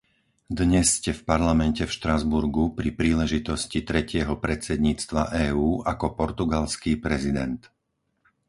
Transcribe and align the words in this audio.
Dnes 0.59 0.87
ste 0.97 1.11
v 1.15 1.21
parlamente 1.31 1.81
v 1.85 1.93
Štrasburgu 1.97 2.63
pri 2.79 2.89
príležitosti 3.01 3.79
tretieho 3.89 4.33
predsedníctva 4.45 5.21
EÚ 5.53 5.69
ako 5.93 6.07
portugalský 6.19 6.91
prezident. 7.05 7.59